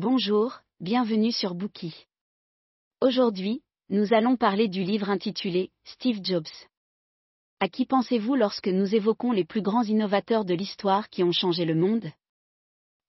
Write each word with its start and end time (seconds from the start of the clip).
Bonjour, 0.00 0.60
bienvenue 0.78 1.32
sur 1.32 1.56
Bookie. 1.56 2.06
Aujourd'hui, 3.00 3.62
nous 3.88 4.14
allons 4.14 4.36
parler 4.36 4.68
du 4.68 4.84
livre 4.84 5.10
intitulé 5.10 5.72
Steve 5.82 6.20
Jobs. 6.22 6.46
À 7.58 7.68
qui 7.68 7.84
pensez-vous 7.84 8.36
lorsque 8.36 8.68
nous 8.68 8.94
évoquons 8.94 9.32
les 9.32 9.44
plus 9.44 9.60
grands 9.60 9.82
innovateurs 9.82 10.44
de 10.44 10.54
l'histoire 10.54 11.10
qui 11.10 11.24
ont 11.24 11.32
changé 11.32 11.64
le 11.64 11.74
monde? 11.74 12.04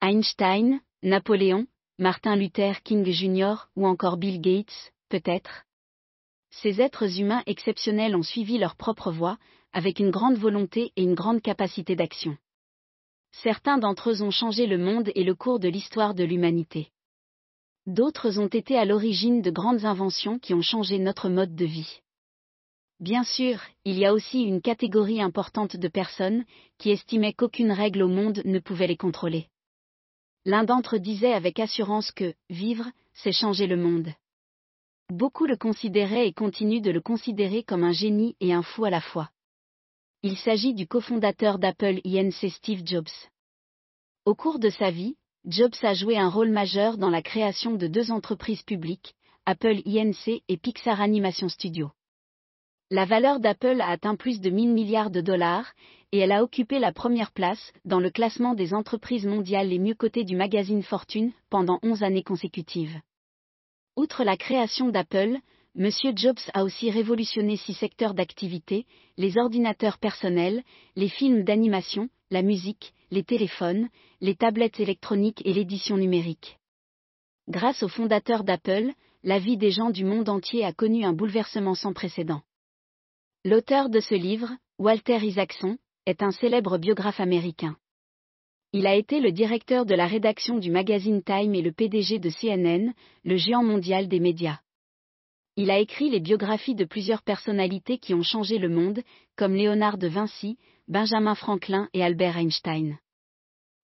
Einstein, 0.02 0.82
Napoléon, 1.04 1.68
Martin 2.00 2.36
Luther 2.36 2.82
King 2.82 3.06
Jr. 3.06 3.70
ou 3.76 3.86
encore 3.86 4.18
Bill 4.18 4.42
Gates, 4.42 4.92
peut-être? 5.10 5.66
Ces 6.50 6.82
êtres 6.82 7.20
humains 7.20 7.44
exceptionnels 7.46 8.16
ont 8.16 8.24
suivi 8.24 8.58
leur 8.58 8.76
propre 8.76 9.12
voie, 9.12 9.38
avec 9.74 10.00
une 10.00 10.10
grande 10.10 10.40
volonté 10.40 10.92
et 10.96 11.04
une 11.04 11.14
grande 11.14 11.44
capacité 11.44 11.96
d'action. 11.96 12.36
Certains 13.32 13.78
d'entre 13.78 14.12
eux 14.12 14.22
ont 14.22 14.32
changé 14.32 14.68
le 14.68 14.78
monde 14.78 15.12
et 15.16 15.24
le 15.24 15.36
cours 15.36 15.60
de 15.60 15.70
l'histoire 15.70 16.14
de 16.14 16.24
l'humanité. 16.24 16.90
D'autres 17.86 18.38
ont 18.40 18.48
été 18.48 18.78
à 18.78 18.86
l'origine 18.86 19.42
de 19.42 19.52
grandes 19.52 19.86
inventions 19.86 20.40
qui 20.40 20.54
ont 20.54 20.62
changé 20.62 21.00
notre 21.00 21.30
mode 21.30 21.56
de 21.56 21.66
vie. 21.66 22.02
Bien 23.00 23.24
sûr, 23.24 23.62
il 23.86 23.98
y 23.98 24.06
a 24.06 24.14
aussi 24.14 24.42
une 24.42 24.62
catégorie 24.62 25.22
importante 25.22 25.78
de 25.78 25.88
personnes 25.88 26.44
qui 26.78 26.92
estimaient 26.92 27.34
qu'aucune 27.34 27.72
règle 27.72 28.04
au 28.04 28.10
monde 28.10 28.42
ne 28.44 28.60
pouvait 28.60 28.88
les 28.88 28.98
contrôler. 28.98 29.48
L'un 30.46 30.66
d'entre 30.66 30.98
eux 30.98 31.00
disait 31.00 31.34
avec 31.34 31.60
assurance 31.60 32.12
que 32.12 32.34
vivre, 32.50 32.86
c'est 33.14 33.32
changer 33.32 33.68
le 33.68 33.78
monde. 33.78 34.10
Beaucoup 35.10 35.46
le 35.46 35.56
considéraient 35.56 36.28
et 36.28 36.34
continuent 36.34 36.82
de 36.82 36.92
le 36.92 37.02
considérer 37.02 37.64
comme 37.64 37.84
un 37.84 37.94
génie 37.94 38.36
et 38.42 38.54
un 38.54 38.64
fou 38.64 38.86
à 38.86 38.90
la 38.90 39.02
fois. 39.02 39.30
Il 40.22 40.36
s'agit 40.36 40.74
du 40.74 40.86
cofondateur 40.86 41.60
d'Apple 41.60 42.02
Inc. 42.04 42.34
Steve 42.34 42.82
Jobs. 42.84 43.08
Au 44.26 44.36
cours 44.36 44.60
de 44.60 44.70
sa 44.70 44.92
vie, 44.92 45.16
Jobs 45.46 45.78
a 45.82 45.94
joué 45.94 46.18
un 46.18 46.28
rôle 46.28 46.50
majeur 46.50 46.98
dans 46.98 47.10
la 47.10 47.22
création 47.22 47.76
de 47.76 47.88
deux 47.88 48.12
entreprises 48.12 48.64
publiques, 48.64 49.16
Apple 49.46 49.78
Inc. 49.86 50.28
et 50.28 50.58
Pixar 50.58 51.00
Animation 51.00 51.48
Studio. 51.48 51.92
La 52.92 53.06
valeur 53.06 53.40
d'Apple 53.40 53.80
a 53.80 53.88
atteint 53.88 54.18
plus 54.18 54.42
de 54.42 54.50
1000 54.50 54.74
milliards 54.74 55.10
de 55.10 55.22
dollars, 55.22 55.72
et 56.12 56.18
elle 56.18 56.34
a 56.34 56.44
occupé 56.44 56.80
la 56.80 56.92
première 56.92 57.32
place 57.32 57.72
dans 57.86 58.02
le 58.02 58.10
classement 58.10 58.56
des 58.56 58.74
entreprises 58.74 59.26
mondiales 59.26 59.70
les 59.70 59.80
mieux 59.80 59.96
cotées 59.96 60.26
du 60.26 60.36
magazine 60.36 60.84
Fortune 60.84 61.32
pendant 61.50 61.80
11 61.82 62.04
années 62.04 62.24
consécutives. 62.24 63.00
Outre 63.96 64.26
la 64.26 64.36
création 64.36 64.90
d'Apple, 64.90 65.40
M. 65.78 65.90
Jobs 66.16 66.40
a 66.54 66.64
aussi 66.64 66.90
révolutionné 66.90 67.56
six 67.56 67.76
secteurs 67.76 68.14
d'activité, 68.14 68.86
les 69.18 69.38
ordinateurs 69.38 70.00
personnels, 70.00 70.64
les 70.96 71.10
films 71.10 71.44
d'animation, 71.44 72.10
la 72.32 72.42
musique, 72.42 72.94
les 73.12 73.24
téléphones, 73.24 73.90
les 74.20 74.36
tablettes 74.36 74.80
électroniques 74.80 75.42
et 75.46 75.54
l'édition 75.54 75.98
numérique. 75.98 76.58
Grâce 77.48 77.84
au 77.84 77.88
fondateur 77.88 78.44
d'Apple, 78.44 78.92
la 79.24 79.40
vie 79.40 79.58
des 79.58 79.72
gens 79.72 79.92
du 79.92 80.06
monde 80.06 80.30
entier 80.30 80.66
a 80.66 80.74
connu 80.74 81.04
un 81.04 81.14
bouleversement 81.14 81.76
sans 81.76 81.94
précédent. 81.94 82.42
L'auteur 83.46 83.90
de 83.90 84.00
ce 84.00 84.16
livre, 84.16 84.50
Walter 84.80 85.18
Isaacson, 85.18 85.78
est 86.06 86.24
un 86.24 86.32
célèbre 86.32 86.78
biographe 86.78 87.20
américain. 87.20 87.78
Il 88.74 88.86
a 88.86 88.96
été 88.96 89.20
le 89.20 89.32
directeur 89.32 89.86
de 89.86 89.96
la 89.96 90.08
rédaction 90.08 90.58
du 90.58 90.72
magazine 90.72 91.24
Time 91.24 91.56
et 91.56 91.62
le 91.62 91.72
PDG 91.72 92.20
de 92.20 92.30
CNN, 92.30 92.94
le 93.24 93.38
géant 93.38 93.64
mondial 93.64 94.08
des 94.08 94.20
médias. 94.20 94.60
Il 95.62 95.72
a 95.72 95.80
écrit 95.80 96.10
les 96.10 96.22
biographies 96.22 96.74
de 96.74 96.86
plusieurs 96.86 97.22
personnalités 97.22 97.98
qui 97.98 98.14
ont 98.14 98.24
changé 98.24 98.60
le 98.60 98.70
monde, 98.70 99.02
comme 99.36 99.56
Léonard 99.56 99.98
de 99.98 100.08
Vinci, 100.08 100.58
Benjamin 100.88 101.36
Franklin 101.36 101.90
et 101.94 102.02
Albert 102.02 102.38
Einstein. 102.38 102.98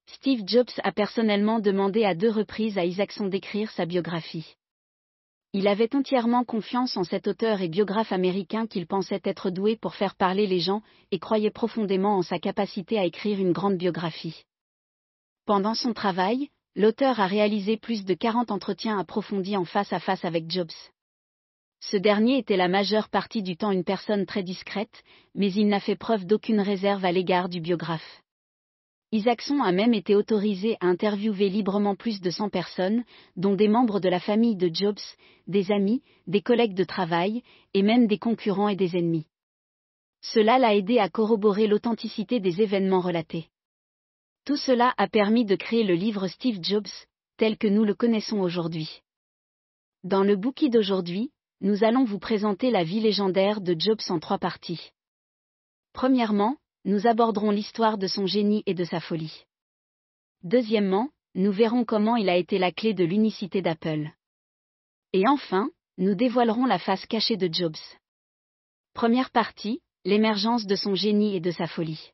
Steve 0.05 0.43
Jobs 0.47 0.71
a 0.83 0.93
personnellement 0.93 1.59
demandé 1.59 2.05
à 2.05 2.15
deux 2.15 2.29
reprises 2.29 2.77
à 2.77 2.85
Isaacson 2.85 3.27
d'écrire 3.27 3.69
sa 3.71 3.85
biographie. 3.85 4.55
Il 5.51 5.67
avait 5.67 5.93
entièrement 5.93 6.45
confiance 6.45 6.95
en 6.95 7.03
cet 7.03 7.27
auteur 7.27 7.59
et 7.59 7.67
biographe 7.67 8.13
américain 8.13 8.67
qu'il 8.67 8.87
pensait 8.87 9.21
être 9.25 9.49
doué 9.49 9.75
pour 9.75 9.95
faire 9.95 10.15
parler 10.15 10.47
les 10.47 10.61
gens 10.61 10.81
et 11.11 11.19
croyait 11.19 11.51
profondément 11.51 12.15
en 12.15 12.21
sa 12.21 12.39
capacité 12.39 12.97
à 12.99 13.03
écrire 13.03 13.37
une 13.37 13.51
grande 13.51 13.75
biographie. 13.75 14.45
Pendant 15.45 15.75
son 15.75 15.91
travail, 15.91 16.47
l'auteur 16.77 17.19
a 17.19 17.27
réalisé 17.27 17.75
plus 17.75 18.05
de 18.05 18.13
40 18.13 18.49
entretiens 18.51 18.97
approfondis 18.97 19.57
en 19.57 19.65
face 19.65 19.91
à 19.91 19.99
face 19.99 20.23
avec 20.23 20.49
Jobs. 20.49 20.71
Ce 21.79 21.97
dernier 21.97 22.37
était 22.37 22.57
la 22.57 22.67
majeure 22.67 23.09
partie 23.09 23.43
du 23.43 23.57
temps 23.57 23.71
une 23.71 23.83
personne 23.83 24.25
très 24.25 24.43
discrète, 24.43 25.03
mais 25.35 25.51
il 25.53 25.67
n'a 25.67 25.79
fait 25.79 25.95
preuve 25.95 26.25
d'aucune 26.25 26.61
réserve 26.61 27.05
à 27.05 27.11
l'égard 27.11 27.49
du 27.49 27.61
biographe. 27.61 28.21
Isaacson 29.11 29.61
a 29.61 29.71
même 29.71 29.93
été 29.93 30.15
autorisé 30.15 30.77
à 30.81 30.87
interviewer 30.87 31.47
librement 31.47 31.95
plus 31.95 32.19
de 32.19 32.29
100 32.29 32.49
personnes, 32.49 33.03
dont 33.35 33.55
des 33.55 33.67
membres 33.67 33.99
de 33.99 34.09
la 34.09 34.19
famille 34.19 34.55
de 34.55 34.69
Jobs, 34.73 34.99
des 35.47 35.71
amis, 35.71 36.01
des 36.27 36.41
collègues 36.41 36.73
de 36.73 36.83
travail, 36.83 37.43
et 37.73 37.83
même 37.83 38.07
des 38.07 38.17
concurrents 38.17 38.67
et 38.67 38.75
des 38.75 38.97
ennemis. 38.97 39.27
Cela 40.21 40.57
l'a 40.57 40.75
aidé 40.75 40.97
à 40.97 41.07
corroborer 41.07 41.67
l'authenticité 41.67 42.39
des 42.39 42.61
événements 42.61 42.99
relatés. 42.99 43.47
Tout 44.43 44.57
cela 44.57 44.93
a 44.97 45.07
permis 45.07 45.45
de 45.45 45.55
créer 45.55 45.83
le 45.83 45.93
livre 45.93 46.27
Steve 46.27 46.59
Jobs, 46.61 46.89
tel 47.37 47.57
que 47.57 47.67
nous 47.67 47.83
le 47.83 47.93
connaissons 47.93 48.39
aujourd'hui. 48.39 49.01
Dans 50.03 50.23
le 50.23 50.35
bouquet 50.35 50.69
d'aujourd'hui, 50.69 51.31
nous 51.61 51.83
allons 51.83 52.03
vous 52.03 52.19
présenter 52.19 52.71
la 52.71 52.83
vie 52.83 52.99
légendaire 52.99 53.61
de 53.61 53.75
Jobs 53.77 54.01
en 54.09 54.19
trois 54.19 54.37
parties. 54.37 54.91
Premièrement, 55.93 56.57
nous 56.83 57.07
aborderons 57.07 57.51
l'histoire 57.51 57.97
de 57.97 58.07
son 58.07 58.25
génie 58.25 58.63
et 58.65 58.73
de 58.73 58.83
sa 58.83 58.99
folie. 58.99 59.45
Deuxièmement, 60.43 61.09
nous 61.33 61.51
verrons 61.51 61.85
comment 61.85 62.15
il 62.15 62.29
a 62.29 62.35
été 62.35 62.57
la 62.57 62.71
clé 62.71 62.93
de 62.93 63.03
l'unicité 63.03 63.61
d'Apple. 63.61 64.11
Et 65.13 65.27
enfin, 65.27 65.69
nous 65.97 66.15
dévoilerons 66.15 66.65
la 66.65 66.79
face 66.79 67.05
cachée 67.05 67.37
de 67.37 67.51
Jobs. 67.51 67.77
Première 68.93 69.31
partie, 69.31 69.81
l'émergence 70.03 70.65
de 70.65 70.75
son 70.75 70.95
génie 70.95 71.35
et 71.35 71.39
de 71.39 71.51
sa 71.51 71.67
folie. 71.67 72.11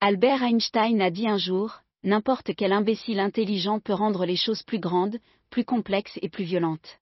Albert 0.00 0.42
Einstein 0.42 1.00
a 1.02 1.10
dit 1.10 1.28
un 1.28 1.36
jour, 1.36 1.82
n'importe 2.02 2.54
quel 2.54 2.72
imbécile 2.72 3.20
intelligent 3.20 3.80
peut 3.80 3.92
rendre 3.92 4.24
les 4.24 4.36
choses 4.36 4.62
plus 4.62 4.80
grandes, 4.80 5.18
plus 5.50 5.64
complexes 5.64 6.18
et 6.22 6.30
plus 6.30 6.44
violentes. 6.44 6.99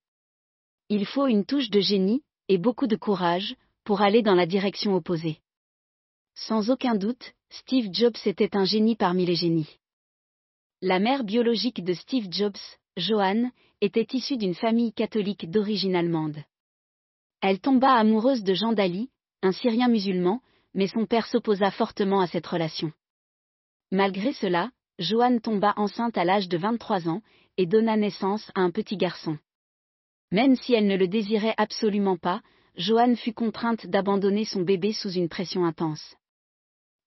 Il 0.90 1.04
faut 1.04 1.26
une 1.26 1.44
touche 1.44 1.68
de 1.70 1.80
génie, 1.80 2.22
et 2.48 2.56
beaucoup 2.56 2.86
de 2.86 2.96
courage, 2.96 3.56
pour 3.84 4.00
aller 4.00 4.22
dans 4.22 4.34
la 4.34 4.46
direction 4.46 4.94
opposée. 4.94 5.38
Sans 6.34 6.70
aucun 6.70 6.94
doute, 6.94 7.34
Steve 7.50 7.88
Jobs 7.92 8.16
était 8.24 8.56
un 8.56 8.64
génie 8.64 8.96
parmi 8.96 9.26
les 9.26 9.34
génies. 9.34 9.78
La 10.80 10.98
mère 10.98 11.24
biologique 11.24 11.84
de 11.84 11.92
Steve 11.92 12.28
Jobs, 12.30 12.56
Joanne, 12.96 13.50
était 13.80 14.06
issue 14.12 14.36
d'une 14.36 14.54
famille 14.54 14.92
catholique 14.92 15.50
d'origine 15.50 15.94
allemande. 15.94 16.38
Elle 17.40 17.60
tomba 17.60 17.92
amoureuse 17.92 18.42
de 18.42 18.54
Jean 18.54 18.72
Daly, 18.72 19.10
un 19.42 19.52
Syrien 19.52 19.88
musulman, 19.88 20.40
mais 20.74 20.86
son 20.86 21.06
père 21.06 21.26
s'opposa 21.26 21.70
fortement 21.70 22.20
à 22.20 22.26
cette 22.26 22.46
relation. 22.46 22.92
Malgré 23.90 24.32
cela, 24.32 24.70
Joanne 24.98 25.40
tomba 25.40 25.74
enceinte 25.76 26.16
à 26.16 26.24
l'âge 26.24 26.48
de 26.48 26.56
23 26.56 27.08
ans, 27.08 27.22
et 27.56 27.66
donna 27.66 27.96
naissance 27.96 28.50
à 28.54 28.60
un 28.60 28.70
petit 28.70 28.96
garçon. 28.96 29.38
Même 30.30 30.56
si 30.56 30.74
elle 30.74 30.86
ne 30.86 30.96
le 30.96 31.08
désirait 31.08 31.54
absolument 31.56 32.16
pas, 32.16 32.42
Joanne 32.76 33.16
fut 33.16 33.32
contrainte 33.32 33.86
d'abandonner 33.86 34.44
son 34.44 34.62
bébé 34.62 34.92
sous 34.92 35.10
une 35.10 35.28
pression 35.28 35.64
intense. 35.64 36.16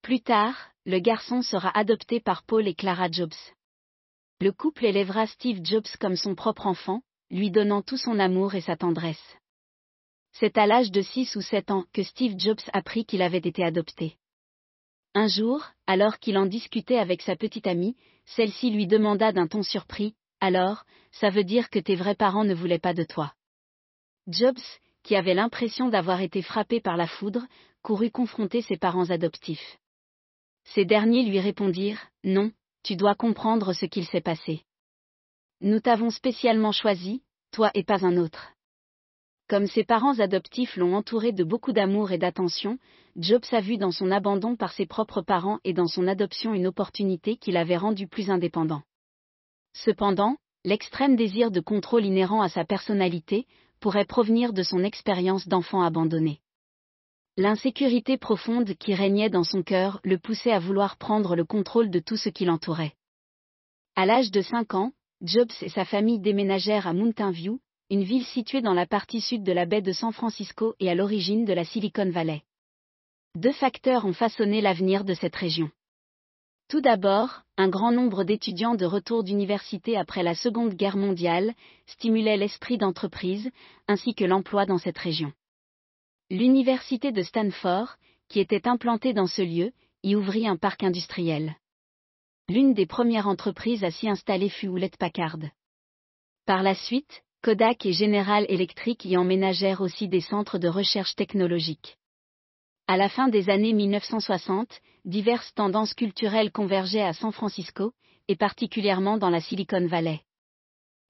Plus 0.02 0.22
tard, 0.22 0.72
le 0.86 1.00
garçon 1.00 1.42
sera 1.42 1.70
adopté 1.78 2.20
par 2.20 2.44
Paul 2.44 2.68
et 2.68 2.74
Clara 2.74 3.10
Jobs. 3.12 3.36
Le 4.40 4.52
couple 4.52 4.86
élèvera 4.86 5.28
Steve 5.28 5.60
Jobs 5.64 5.88
comme 6.00 6.16
son 6.16 6.34
propre 6.34 6.66
enfant, 6.66 7.04
lui 7.30 7.52
donnant 7.52 7.84
tout 7.84 7.98
son 7.98 8.18
amour 8.18 8.56
et 8.56 8.62
sa 8.62 8.76
tendresse. 8.76 9.38
C'est 10.34 10.58
à 10.58 10.66
l'âge 10.66 10.92
de 10.92 11.02
6 11.02 11.36
ou 11.36 11.42
7 11.42 11.72
ans 11.72 11.86
que 11.94 12.04
Steve 12.04 12.36
Jobs 12.38 12.62
apprit 12.74 13.06
qu'il 13.06 13.22
avait 13.22 13.38
été 13.38 13.64
adopté. 13.64 14.18
Un 15.14 15.28
jour, 15.28 15.64
alors 15.88 16.20
qu'il 16.20 16.38
en 16.38 16.46
discutait 16.46 16.98
avec 16.98 17.22
sa 17.22 17.36
petite 17.36 17.68
amie, 17.68 17.96
celle-ci 18.26 18.72
lui 18.72 18.88
demanda 18.88 19.32
d'un 19.32 19.48
ton 19.48 19.62
surpris, 19.62 20.16
alors, 20.42 20.84
ça 21.12 21.30
veut 21.30 21.44
dire 21.44 21.70
que 21.70 21.80
tes 21.80 21.96
vrais 21.96 22.16
parents 22.16 22.44
ne 22.44 22.56
voulaient 22.56 22.80
pas 22.80 22.96
de 22.96 23.04
toi. 23.04 23.34
Jobs, 24.28 24.58
qui 25.04 25.16
avait 25.16 25.36
l'impression 25.36 25.88
d'avoir 25.88 26.22
été 26.22 26.42
frappé 26.42 26.82
par 26.82 26.98
la 26.98 27.08
foudre, 27.08 27.46
courut 27.84 28.12
confronter 28.12 28.62
ses 28.62 28.78
parents 28.78 29.10
adoptifs. 29.10 29.78
Ces 30.66 30.86
derniers 30.86 31.24
lui 31.24 31.40
répondirent, 31.40 32.08
Non, 32.24 32.52
tu 32.84 32.96
dois 32.96 33.16
comprendre 33.16 33.74
ce 33.74 33.86
qu'il 33.86 34.06
s'est 34.06 34.22
passé. 34.22 34.64
Nous 35.62 35.80
t'avons 35.80 36.10
spécialement 36.10 36.72
choisi, 36.72 37.22
toi 37.52 37.70
et 37.76 37.84
pas 37.84 38.04
un 38.06 38.18
autre. 38.18 38.54
Comme 39.48 39.68
ses 39.68 39.84
parents 39.84 40.20
adoptifs 40.20 40.76
l'ont 40.76 40.96
entouré 40.96 41.34
de 41.34 41.44
beaucoup 41.44 41.74
d'amour 41.74 42.12
et 42.12 42.18
d'attention, 42.18 42.80
Jobs 43.16 43.46
a 43.52 43.60
vu 43.60 43.78
dans 43.78 43.92
son 43.92 44.10
abandon 44.10 44.56
par 44.56 44.72
ses 44.72 44.86
propres 44.86 45.22
parents 45.22 45.60
et 45.64 45.74
dans 45.74 45.88
son 45.88 46.08
adoption 46.08 46.54
une 46.54 46.68
opportunité 46.68 47.36
qui 47.36 47.52
l'avait 47.52 47.78
rendu 47.78 48.08
plus 48.08 48.32
indépendant. 48.32 48.82
Cependant, 49.74 50.38
l'extrême 50.64 51.16
désir 51.16 51.52
de 51.52 51.60
contrôle 51.60 52.06
inhérent 52.06 52.42
à 52.42 52.50
sa 52.50 52.66
personnalité 52.66 53.48
pourrait 53.80 54.06
provenir 54.06 54.54
de 54.54 54.64
son 54.64 54.84
expérience 54.84 55.48
d'enfant 55.48 55.82
abandonné. 55.82 56.40
L'insécurité 57.38 58.18
profonde 58.18 58.76
qui 58.76 58.94
régnait 58.94 59.30
dans 59.30 59.44
son 59.44 59.64
cœur 59.64 60.00
le 60.04 60.18
poussait 60.18 60.52
à 60.52 60.60
vouloir 60.60 60.98
prendre 60.98 61.36
le 61.36 61.46
contrôle 61.46 61.90
de 61.90 62.00
tout 62.00 62.18
ce 62.18 62.30
qui 62.30 62.46
l'entourait. 62.46 62.94
À 63.96 64.06
l'âge 64.06 64.32
de 64.32 64.42
5 64.42 64.74
ans, 64.74 64.92
Jobs 65.22 65.52
et 65.62 65.70
sa 65.70 65.86
famille 65.86 66.20
déménagèrent 66.20 66.88
à 66.88 66.94
Mountain 66.94 67.32
View, 67.32 67.60
une 67.90 68.04
ville 68.04 68.26
située 68.26 68.62
dans 68.62 68.74
la 68.74 68.86
partie 68.86 69.22
sud 69.22 69.44
de 69.44 69.52
la 69.52 69.66
baie 69.66 69.82
de 69.82 69.92
San 69.92 70.12
Francisco 70.12 70.76
et 70.80 70.90
à 70.90 70.96
l'origine 70.96 71.46
de 71.46 71.54
la 71.54 71.66
Silicon 71.66 72.10
Valley. 72.10 72.42
Deux 73.36 73.52
facteurs 73.52 74.06
ont 74.06 74.14
façonné 74.14 74.62
l'avenir 74.62 75.04
de 75.04 75.14
cette 75.14 75.36
région. 75.36 75.70
Tout 76.72 76.80
d'abord, 76.80 77.42
un 77.58 77.68
grand 77.68 77.92
nombre 77.92 78.24
d'étudiants 78.24 78.76
de 78.76 78.86
retour 78.86 79.26
d'université 79.26 79.98
après 79.98 80.24
la 80.24 80.36
Seconde 80.36 80.74
Guerre 80.74 80.96
mondiale 80.96 81.54
stimulait 81.86 82.38
l'esprit 82.38 82.78
d'entreprise, 82.78 83.52
ainsi 83.90 84.16
que 84.16 84.24
l'emploi 84.24 84.66
dans 84.66 84.78
cette 84.78 84.98
région. 84.98 85.34
L'université 86.30 87.12
de 87.12 87.24
Stanford, 87.24 87.90
qui 88.30 88.40
était 88.40 88.70
implantée 88.70 89.12
dans 89.12 89.28
ce 89.28 89.42
lieu, 89.42 89.74
y 90.02 90.16
ouvrit 90.16 90.48
un 90.48 90.56
parc 90.56 90.84
industriel. 90.84 91.58
L'une 92.48 92.74
des 92.74 92.86
premières 92.86 93.28
entreprises 93.28 93.84
à 93.84 93.92
s'y 93.92 94.08
installer 94.08 94.48
fut 94.48 94.68
Hewlett 94.68 94.96
Packard. 94.96 95.40
Par 96.46 96.64
la 96.64 96.74
suite, 96.74 97.22
Kodak 97.44 97.86
et 97.86 97.92
General 97.92 98.46
Electric 98.48 99.04
y 99.04 99.18
emménagèrent 99.18 99.82
aussi 99.82 100.08
des 100.08 100.22
centres 100.22 100.58
de 100.58 100.70
recherche 100.70 101.18
technologique. 101.18 101.98
À 102.88 102.96
la 102.96 103.10
fin 103.10 103.28
des 103.28 103.50
années 103.50 103.74
1960, 103.74 104.80
diverses 105.06 105.54
tendances 105.54 105.94
culturelles 105.94 106.52
convergeaient 106.52 107.02
à 107.02 107.14
San 107.14 107.32
Francisco, 107.32 107.94
et 108.28 108.36
particulièrement 108.36 109.18
dans 109.18 109.30
la 109.30 109.42
Silicon 109.42 109.88
Valley. 109.88 110.22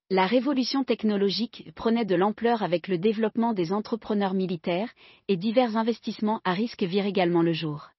La 0.10 0.26
révolution 0.26 0.84
technologique 0.84 1.70
prenait 1.76 2.06
de 2.06 2.16
l'ampleur 2.16 2.64
avec 2.64 2.88
le 2.88 2.98
développement 2.98 3.54
des 3.54 3.72
entrepreneurs 3.72 4.34
militaires, 4.34 4.92
et 5.28 5.38
divers 5.38 5.78
investissements 5.78 6.42
à 6.44 6.54
risque 6.54 6.84
virent 6.84 7.06
également 7.06 7.42
le 7.42 7.54
jour. 7.54 7.90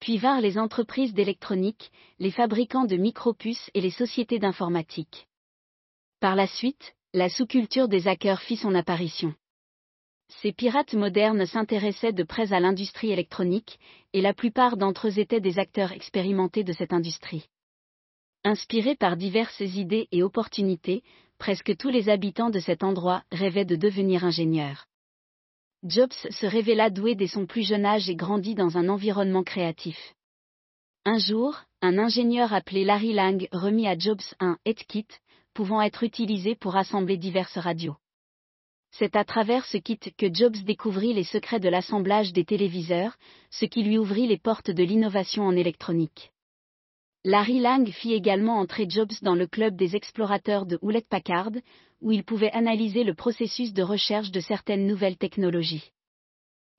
Puis 0.00 0.18
vinrent 0.18 0.40
les 0.40 0.58
entreprises 0.58 1.14
d'électronique, 1.14 1.90
les 2.18 2.30
fabricants 2.30 2.84
de 2.84 2.96
micropuces 2.96 3.70
et 3.74 3.80
les 3.80 3.90
sociétés 3.90 4.38
d'informatique. 4.38 5.26
Par 6.20 6.36
la 6.36 6.46
suite, 6.46 6.94
la 7.12 7.28
sous-culture 7.28 7.88
des 7.88 8.06
hackers 8.08 8.42
fit 8.42 8.56
son 8.56 8.74
apparition. 8.74 9.34
Ces 10.28 10.52
pirates 10.52 10.94
modernes 10.94 11.46
s'intéressaient 11.46 12.12
de 12.12 12.22
près 12.22 12.52
à 12.52 12.60
l'industrie 12.60 13.12
électronique, 13.12 13.78
et 14.12 14.20
la 14.20 14.34
plupart 14.34 14.76
d'entre 14.76 15.08
eux 15.08 15.18
étaient 15.18 15.40
des 15.40 15.58
acteurs 15.58 15.92
expérimentés 15.92 16.64
de 16.64 16.72
cette 16.72 16.92
industrie. 16.92 17.48
Inspirés 18.44 18.96
par 18.96 19.16
diverses 19.16 19.60
idées 19.60 20.08
et 20.12 20.22
opportunités, 20.22 21.02
presque 21.38 21.76
tous 21.76 21.90
les 21.90 22.08
habitants 22.08 22.50
de 22.50 22.60
cet 22.60 22.82
endroit 22.82 23.22
rêvaient 23.32 23.64
de 23.64 23.76
devenir 23.76 24.24
ingénieurs. 24.24 24.86
Jobs 25.82 26.12
se 26.12 26.46
révéla 26.46 26.90
doué 26.90 27.14
dès 27.14 27.26
son 27.26 27.46
plus 27.46 27.62
jeune 27.62 27.84
âge 27.84 28.08
et 28.08 28.16
grandit 28.16 28.54
dans 28.54 28.76
un 28.76 28.88
environnement 28.88 29.42
créatif. 29.42 30.14
Un 31.04 31.18
jour, 31.18 31.60
un 31.82 31.98
ingénieur 31.98 32.52
appelé 32.52 32.84
Larry 32.84 33.12
Lang 33.12 33.46
remit 33.52 33.86
à 33.86 33.96
Jobs 33.96 34.22
un 34.40 34.58
kit, 34.64 35.06
pouvant 35.54 35.80
être 35.80 36.02
utilisé 36.02 36.54
pour 36.54 36.76
assembler 36.76 37.16
diverses 37.16 37.58
radios. 37.58 37.96
C'est 38.98 39.14
à 39.14 39.24
travers 39.24 39.66
ce 39.66 39.76
kit 39.76 39.98
que 39.98 40.32
Jobs 40.32 40.56
découvrit 40.64 41.12
les 41.12 41.24
secrets 41.24 41.60
de 41.60 41.68
l'assemblage 41.68 42.32
des 42.32 42.46
téléviseurs, 42.46 43.14
ce 43.50 43.66
qui 43.66 43.82
lui 43.82 43.98
ouvrit 43.98 44.26
les 44.26 44.38
portes 44.38 44.70
de 44.70 44.82
l'innovation 44.82 45.42
en 45.42 45.54
électronique. 45.54 46.32
Larry 47.22 47.60
Lang 47.60 47.86
fit 47.90 48.14
également 48.14 48.58
entrer 48.58 48.86
Jobs 48.88 49.12
dans 49.20 49.34
le 49.34 49.46
club 49.46 49.76
des 49.76 49.96
explorateurs 49.96 50.64
de 50.64 50.78
Hewlett 50.80 51.06
Packard, 51.08 51.52
où 52.00 52.10
il 52.10 52.24
pouvait 52.24 52.52
analyser 52.52 53.04
le 53.04 53.12
processus 53.12 53.74
de 53.74 53.82
recherche 53.82 54.30
de 54.30 54.40
certaines 54.40 54.86
nouvelles 54.86 55.18
technologies. 55.18 55.92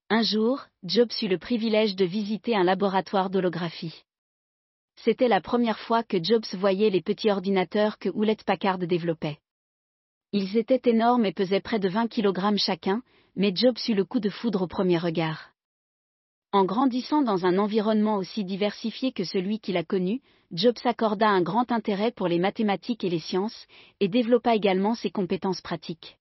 Un 0.09 0.23
jour, 0.23 0.65
Jobs 0.83 1.13
eut 1.21 1.27
le 1.27 1.37
privilège 1.37 1.95
de 1.95 2.05
visiter 2.05 2.55
un 2.55 2.63
laboratoire 2.63 3.29
d'holographie. 3.29 4.05
C'était 4.95 5.27
la 5.27 5.41
première 5.41 5.79
fois 5.79 6.01
que 6.01 6.23
Jobs 6.23 6.47
voyait 6.53 6.89
les 6.89 7.01
petits 7.01 7.29
ordinateurs 7.29 7.99
que 7.99 8.09
Hewlett 8.09 8.43
Packard 8.43 8.79
développait. 8.79 9.37
Ils 10.33 10.57
étaient 10.57 10.89
énormes 10.89 11.25
et 11.25 11.31
pesaient 11.31 11.61
près 11.61 11.79
de 11.79 11.87
20 11.87 12.07
kg 12.07 12.57
chacun, 12.57 13.01
mais 13.35 13.55
Jobs 13.55 13.77
eut 13.87 13.93
le 13.93 14.03
coup 14.03 14.19
de 14.19 14.29
foudre 14.29 14.63
au 14.63 14.67
premier 14.67 14.97
regard. 14.97 15.51
En 16.51 16.65
grandissant 16.65 17.21
dans 17.21 17.45
un 17.45 17.57
environnement 17.57 18.17
aussi 18.17 18.43
diversifié 18.43 19.13
que 19.13 19.23
celui 19.23 19.59
qu'il 19.59 19.77
a 19.77 19.83
connu, 19.83 20.21
Jobs 20.51 20.79
accorda 20.83 21.29
un 21.29 21.41
grand 21.41 21.71
intérêt 21.71 22.11
pour 22.11 22.27
les 22.27 22.39
mathématiques 22.39 23.03
et 23.03 23.09
les 23.09 23.19
sciences, 23.19 23.67
et 23.99 24.07
développa 24.09 24.55
également 24.55 24.95
ses 24.95 25.11
compétences 25.11 25.61
pratiques. 25.61 26.17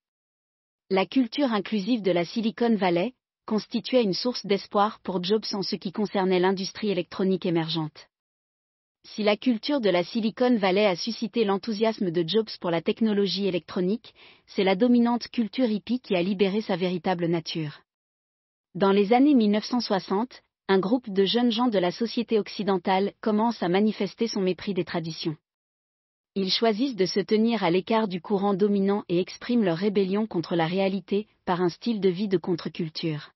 La 0.88 1.06
culture 1.06 1.52
inclusive 1.52 2.02
de 2.02 2.12
la 2.12 2.24
Silicon 2.24 2.76
Valley 2.76 3.14
constituait 3.44 4.04
une 4.04 4.14
source 4.14 4.46
d'espoir 4.46 5.00
pour 5.00 5.22
Jobs 5.22 5.44
en 5.52 5.62
ce 5.62 5.74
qui 5.74 5.90
concernait 5.90 6.40
l'industrie 6.40 6.90
électronique 6.90 7.46
émergente. 7.46 8.08
Si 9.14 9.22
la 9.22 9.36
culture 9.36 9.80
de 9.80 9.88
la 9.88 10.02
Silicon 10.02 10.56
Valley 10.56 10.84
a 10.84 10.96
suscité 10.96 11.44
l'enthousiasme 11.44 12.10
de 12.10 12.24
Jobs 12.26 12.50
pour 12.60 12.70
la 12.70 12.82
technologie 12.82 13.46
électronique, 13.46 14.14
c'est 14.46 14.64
la 14.64 14.74
dominante 14.74 15.28
culture 15.28 15.70
hippie 15.70 16.00
qui 16.00 16.16
a 16.16 16.22
libéré 16.22 16.60
sa 16.60 16.76
véritable 16.76 17.26
nature. 17.26 17.82
Dans 18.74 18.90
les 18.90 19.12
années 19.12 19.34
1960, 19.34 20.42
un 20.68 20.78
groupe 20.80 21.08
de 21.08 21.24
jeunes 21.24 21.52
gens 21.52 21.68
de 21.68 21.78
la 21.78 21.92
société 21.92 22.40
occidentale 22.40 23.12
commence 23.20 23.62
à 23.62 23.68
manifester 23.68 24.26
son 24.26 24.40
mépris 24.40 24.74
des 24.74 24.84
traditions. 24.84 25.36
Ils 26.34 26.50
choisissent 26.50 26.96
de 26.96 27.06
se 27.06 27.20
tenir 27.20 27.62
à 27.62 27.70
l'écart 27.70 28.08
du 28.08 28.20
courant 28.20 28.54
dominant 28.54 29.04
et 29.08 29.20
expriment 29.20 29.64
leur 29.64 29.78
rébellion 29.78 30.26
contre 30.26 30.56
la 30.56 30.66
réalité 30.66 31.28
par 31.44 31.60
un 31.60 31.68
style 31.68 32.00
de 32.00 32.08
vie 32.08 32.28
de 32.28 32.38
contre-culture. 32.38 33.30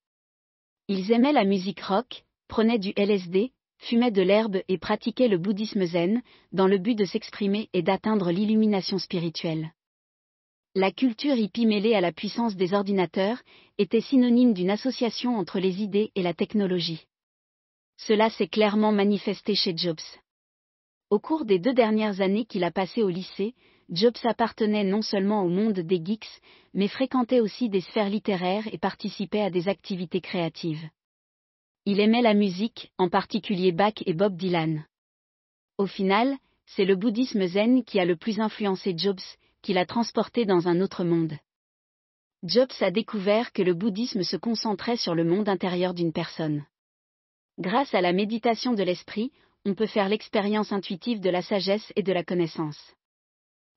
Ils 0.89 1.13
aimaient 1.13 1.33
la 1.33 1.45
musique 1.45 1.81
rock, 1.81 2.25
prenaient 2.49 2.81
du 2.81 2.93
LSD, 2.97 3.53
fumaient 3.81 4.11
de 4.11 4.23
l'herbe 4.23 4.63
et 4.69 4.79
pratiquaient 4.79 5.29
le 5.29 5.39
bouddhisme 5.39 5.85
zen, 5.85 6.23
dans 6.53 6.67
le 6.67 6.79
but 6.79 6.95
de 6.95 7.05
s'exprimer 7.05 7.69
et 7.73 7.83
d'atteindre 7.83 8.31
l'illumination 8.31 8.99
spirituelle. 8.99 9.73
La 10.75 10.93
culture 10.93 11.35
hippie 11.35 11.67
mêlée 11.67 11.95
à 11.95 12.01
la 12.01 12.13
puissance 12.13 12.55
des 12.55 12.75
ordinateurs 12.75 13.43
était 13.79 14.01
synonyme 14.01 14.55
d'une 14.55 14.71
association 14.71 15.37
entre 15.37 15.59
les 15.59 15.83
idées 15.83 16.13
et 16.15 16.23
la 16.23 16.35
technologie. 16.35 17.07
Cela 17.97 18.31
s'est 18.31 18.47
clairement 18.47 18.93
manifesté 18.93 19.55
chez 19.55 19.77
Jobs. 19.77 19.99
Au 21.11 21.19
cours 21.19 21.45
des 21.45 21.59
deux 21.59 21.75
dernières 21.75 22.21
années 22.21 22.45
qu'il 22.45 22.63
a 22.63 22.71
passées 22.71 23.03
au 23.03 23.09
lycée, 23.09 23.55
Jobs 23.89 24.19
appartenait 24.23 24.85
non 24.85 25.03
seulement 25.03 25.43
au 25.43 25.49
monde 25.49 25.81
des 25.81 26.01
geeks, 26.05 26.41
mais 26.73 26.87
fréquentait 26.87 27.41
aussi 27.41 27.69
des 27.69 27.81
sphères 27.81 28.09
littéraires 28.09 28.69
et 28.73 28.79
participait 28.79 29.43
à 29.43 29.51
des 29.51 29.69
activités 29.69 30.21
créatives. 30.21 30.89
Il 31.87 31.99
aimait 32.01 32.23
la 32.23 32.35
musique, 32.35 32.93
en 32.99 33.09
particulier 33.09 33.73
Bach 33.73 33.95
et 34.05 34.13
Bob 34.13 34.37
Dylan. 34.37 34.85
Au 35.79 35.87
final, 35.87 36.37
c'est 36.67 36.85
le 36.85 36.95
bouddhisme 36.95 37.47
zen 37.47 37.85
qui 37.85 37.99
a 37.99 38.05
le 38.05 38.17
plus 38.17 38.39
influencé 38.39 38.95
Jobs, 38.97 39.21
qui 39.63 39.73
l'a 39.73 39.87
transporté 39.87 40.45
dans 40.45 40.69
un 40.69 40.81
autre 40.81 41.05
monde. 41.05 41.37
Jobs 42.43 42.73
a 42.81 42.91
découvert 42.91 43.53
que 43.53 43.63
le 43.63 43.75
bouddhisme 43.75 44.23
se 44.23 44.37
concentrait 44.37 44.97
sur 44.97 45.15
le 45.15 45.25
monde 45.25 45.49
intérieur 45.49 45.95
d'une 45.95 46.13
personne. 46.13 46.65
Grâce 47.59 47.95
à 47.95 48.01
la 48.01 48.13
méditation 48.13 48.73
de 48.73 48.83
l'esprit, 48.83 49.33
on 49.65 49.75
peut 49.75 49.87
faire 49.87 50.09
l'expérience 50.09 50.73
intuitive 50.73 51.21
de 51.21 51.31
la 51.31 51.43
sagesse 51.43 51.93
et 51.97 52.03
de 52.03 52.13
la 52.13 52.25
connaissance. 52.25 52.95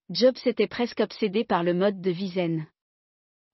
Jobs 0.09 0.37
était 0.45 0.67
presque 0.67 0.99
obsédé 0.99 1.43
par 1.43 1.63
le 1.63 1.73
mode 1.73 2.01
de 2.01 2.11
vie 2.11 2.29
zen. 2.29 2.67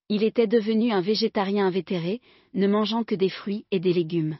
Il 0.10 0.24
était 0.24 0.48
devenu 0.48 0.92
un 0.92 1.01
végétarien 1.01 1.68
invétéré, 1.68 2.20
ne 2.54 2.68
mangeant 2.68 3.04
que 3.04 3.13
des 3.13 3.30
fruits 3.30 3.66
et 3.70 3.80
des 3.80 3.94
légumes. 3.94 4.39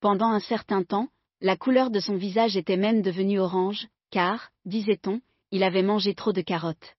Pendant 0.00 0.28
un 0.28 0.40
certain 0.40 0.84
temps, 0.84 1.08
la 1.40 1.56
couleur 1.56 1.90
de 1.90 1.98
son 1.98 2.16
visage 2.16 2.56
était 2.56 2.76
même 2.76 3.02
devenue 3.02 3.40
orange, 3.40 3.88
car, 4.10 4.50
disait-on, 4.64 5.20
il 5.50 5.64
avait 5.64 5.82
mangé 5.82 6.14
trop 6.14 6.32
de 6.32 6.42
carottes. 6.42 6.96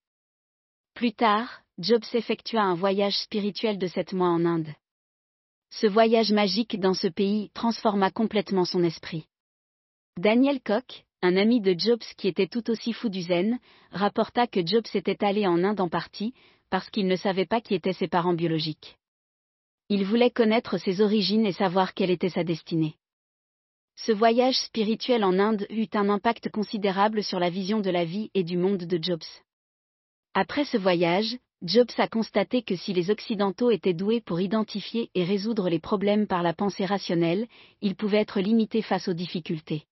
Plus 0.94 1.12
tard, 1.12 1.62
Jobs 1.78 2.04
effectua 2.12 2.62
un 2.62 2.74
voyage 2.74 3.16
spirituel 3.18 3.78
de 3.78 3.86
sept 3.86 4.12
mois 4.12 4.28
en 4.28 4.44
Inde. 4.44 4.74
Ce 5.70 5.86
voyage 5.86 6.32
magique 6.32 6.78
dans 6.78 6.94
ce 6.94 7.08
pays 7.08 7.50
transforma 7.54 8.10
complètement 8.10 8.66
son 8.66 8.82
esprit. 8.82 9.26
Daniel 10.18 10.60
Koch, 10.60 11.04
un 11.22 11.36
ami 11.36 11.60
de 11.60 11.74
Jobs 11.78 12.04
qui 12.18 12.28
était 12.28 12.48
tout 12.48 12.68
aussi 12.70 12.92
fou 12.92 13.08
du 13.08 13.22
zen, 13.22 13.58
rapporta 13.92 14.46
que 14.46 14.66
Jobs 14.66 14.88
était 14.92 15.24
allé 15.24 15.46
en 15.46 15.64
Inde 15.64 15.80
en 15.80 15.88
partie, 15.88 16.34
parce 16.70 16.88
qu'il 16.90 17.06
ne 17.06 17.16
savait 17.16 17.46
pas 17.46 17.60
qui 17.60 17.74
étaient 17.74 17.92
ses 17.92 18.08
parents 18.08 18.34
biologiques. 18.34 18.96
Il 19.88 20.04
voulait 20.04 20.30
connaître 20.30 20.78
ses 20.78 21.00
origines 21.00 21.44
et 21.44 21.52
savoir 21.52 21.94
quelle 21.94 22.10
était 22.10 22.30
sa 22.30 22.44
destinée. 22.44 22.94
Ce 23.96 24.12
voyage 24.12 24.56
spirituel 24.56 25.24
en 25.24 25.38
Inde 25.38 25.66
eut 25.68 25.90
un 25.92 26.08
impact 26.08 26.48
considérable 26.48 27.22
sur 27.22 27.38
la 27.38 27.50
vision 27.50 27.80
de 27.80 27.90
la 27.90 28.04
vie 28.04 28.30
et 28.34 28.44
du 28.44 28.56
monde 28.56 28.84
de 28.84 29.02
Jobs. 29.02 29.26
Après 30.32 30.64
ce 30.64 30.78
voyage, 30.78 31.36
Jobs 31.62 31.90
a 31.98 32.08
constaté 32.08 32.62
que 32.62 32.76
si 32.76 32.94
les 32.94 33.10
Occidentaux 33.10 33.70
étaient 33.70 33.92
doués 33.92 34.22
pour 34.22 34.40
identifier 34.40 35.10
et 35.14 35.24
résoudre 35.24 35.68
les 35.68 35.80
problèmes 35.80 36.26
par 36.26 36.42
la 36.42 36.54
pensée 36.54 36.86
rationnelle, 36.86 37.46
ils 37.82 37.96
pouvaient 37.96 38.20
être 38.20 38.40
limités 38.40 38.80
face 38.80 39.08
aux 39.08 39.12
difficultés. 39.12 39.84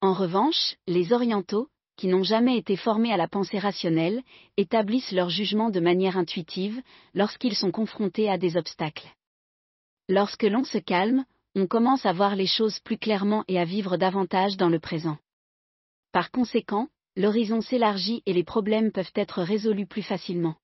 En 0.00 0.14
revanche, 0.14 0.76
les 0.86 1.12
Orientaux, 1.12 1.68
qui 2.00 2.08
n'ont 2.08 2.22
jamais 2.22 2.56
été 2.56 2.76
formés 2.76 3.12
à 3.12 3.18
la 3.18 3.28
pensée 3.28 3.58
rationnelle, 3.58 4.22
établissent 4.56 5.12
leur 5.12 5.28
jugement 5.28 5.68
de 5.68 5.80
manière 5.80 6.16
intuitive 6.16 6.80
lorsqu'ils 7.12 7.54
sont 7.54 7.70
confrontés 7.70 8.30
à 8.30 8.38
des 8.38 8.56
obstacles. 8.56 9.06
Lorsque 10.08 10.44
l'on 10.44 10.64
se 10.64 10.78
calme, 10.78 11.26
on 11.54 11.66
commence 11.66 12.06
à 12.06 12.14
voir 12.14 12.36
les 12.36 12.46
choses 12.46 12.78
plus 12.80 12.96
clairement 12.96 13.44
et 13.48 13.58
à 13.58 13.66
vivre 13.66 13.98
davantage 13.98 14.56
dans 14.56 14.70
le 14.70 14.78
présent. 14.78 15.18
Par 16.10 16.30
conséquent, 16.30 16.88
l'horizon 17.16 17.60
s'élargit 17.60 18.22
et 18.24 18.32
les 18.32 18.44
problèmes 18.44 18.92
peuvent 18.92 19.12
être 19.14 19.42
résolus 19.42 19.86
plus 19.86 20.02
facilement. 20.02 20.54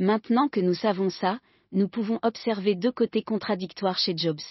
Maintenant 0.00 0.48
que 0.48 0.58
nous 0.58 0.74
savons 0.74 1.10
ça, 1.10 1.38
nous 1.70 1.86
pouvons 1.86 2.18
observer 2.24 2.74
deux 2.74 2.90
côtés 2.90 3.22
contradictoires 3.22 3.98
chez 3.98 4.16
Jobs. 4.16 4.42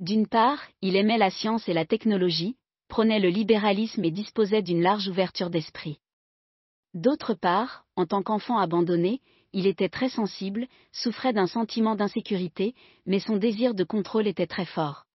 D'une 0.00 0.26
part, 0.26 0.60
il 0.82 0.96
aimait 0.96 1.16
la 1.16 1.30
science 1.30 1.68
et 1.68 1.74
la 1.74 1.86
technologie, 1.86 2.56
prônait 2.90 3.20
le 3.20 3.30
libéralisme 3.30 4.04
et 4.04 4.10
disposait 4.10 4.60
d'une 4.60 4.82
large 4.82 5.08
ouverture 5.08 5.48
d'esprit. 5.48 5.98
D'autre 6.92 7.32
part, 7.32 7.86
en 7.96 8.04
tant 8.04 8.22
qu'enfant 8.22 8.58
abandonné, 8.58 9.22
il 9.52 9.66
était 9.66 9.88
très 9.88 10.10
sensible, 10.10 10.66
souffrait 10.92 11.32
d'un 11.32 11.46
sentiment 11.46 11.94
d'insécurité, 11.94 12.74
mais 13.06 13.20
son 13.20 13.36
désir 13.36 13.74
de 13.74 13.84
contrôle 13.84 14.26
était 14.26 14.46
très 14.46 14.66
fort. 14.66 15.06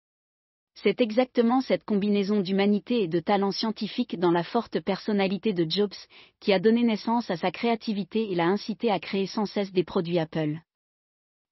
C'est 0.82 1.00
exactement 1.00 1.60
cette 1.60 1.84
combinaison 1.84 2.40
d'humanité 2.40 3.02
et 3.02 3.08
de 3.08 3.20
talent 3.20 3.52
scientifique 3.52 4.18
dans 4.18 4.32
la 4.32 4.42
forte 4.42 4.80
personnalité 4.80 5.52
de 5.52 5.68
Jobs 5.68 5.94
qui 6.40 6.52
a 6.52 6.58
donné 6.58 6.82
naissance 6.82 7.30
à 7.30 7.36
sa 7.36 7.52
créativité 7.52 8.30
et 8.30 8.34
l'a 8.34 8.46
incité 8.46 8.90
à 8.90 8.98
créer 8.98 9.26
sans 9.26 9.46
cesse 9.46 9.72
des 9.72 9.84
produits 9.84 10.18
Apple. 10.18 10.58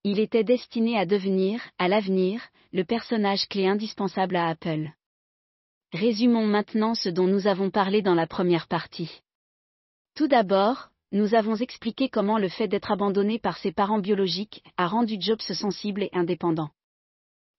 Il 0.03 0.19
était 0.19 0.43
destiné 0.43 0.99
à 0.99 1.07
devenir, 1.07 1.63
à 1.79 1.87
l'avenir, 1.87 2.43
le 2.73 2.85
personnage 2.85 3.47
clé 3.49 3.69
indispensable 3.69 4.35
à 4.35 4.49
Apple. 4.49 4.91
Résumons 5.93 6.47
maintenant 6.47 6.95
ce 6.95 7.11
dont 7.11 7.27
nous 7.27 7.47
avons 7.47 7.71
parlé 7.71 8.01
dans 8.01 8.15
la 8.15 8.27
première 8.27 8.67
partie. 8.67 9.21
Tout 10.15 10.27
d'abord, 10.27 10.89
nous 11.13 11.35
avons 11.35 11.57
expliqué 11.57 12.09
comment 12.09 12.39
le 12.39 12.49
fait 12.49 12.67
d'être 12.67 12.91
abandonné 12.91 13.39
par 13.39 13.59
ses 13.59 13.73
parents 13.73 13.99
biologiques 13.99 14.65
a 14.79 14.87
rendu 14.87 15.19
Jobs 15.21 15.43
sensible 15.43 16.05
et 16.05 16.11
indépendant. 16.15 16.71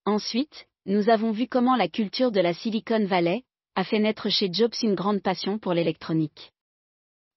Ensuite, 0.05 0.65
nous 0.87 1.09
avons 1.09 1.31
vu 1.31 1.47
comment 1.47 1.75
la 1.75 1.87
culture 1.87 2.31
de 2.31 2.39
la 2.39 2.55
Silicon 2.55 3.05
Valley 3.05 3.43
a 3.75 3.83
fait 3.83 3.99
naître 3.99 4.29
chez 4.29 4.51
Jobs 4.51 4.73
une 4.81 4.95
grande 4.95 5.21
passion 5.21 5.59
pour 5.59 5.75
l'électronique. 5.75 6.53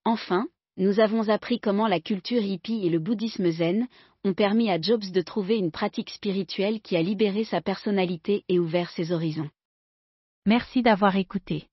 Enfin, 0.06 0.48
nous 0.78 0.98
avons 0.98 1.28
appris 1.28 1.60
comment 1.60 1.88
la 1.88 2.00
culture 2.00 2.42
hippie 2.42 2.86
et 2.86 2.90
le 2.90 3.00
bouddhisme 3.00 3.50
zen 3.50 3.86
ont 4.24 4.32
permis 4.34 4.70
à 4.70 4.80
Jobs 4.80 5.12
de 5.12 5.20
trouver 5.20 5.58
une 5.58 5.70
pratique 5.70 6.10
spirituelle 6.10 6.80
qui 6.80 6.96
a 6.96 7.02
libéré 7.02 7.44
sa 7.44 7.60
personnalité 7.60 8.44
et 8.48 8.58
ouvert 8.58 8.88
ses 8.90 9.12
horizons. 9.12 9.50
Merci 10.46 10.82
d'avoir 10.82 11.16
écouté. 11.16 11.66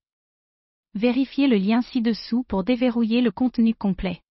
Vérifiez 0.95 1.45
le 1.45 1.57
lien 1.57 1.83
ci-dessous 1.83 2.43
pour 2.47 2.63
déverrouiller 2.63 3.21
le 3.21 3.29
contenu 3.29 3.75
complet. 3.75 4.22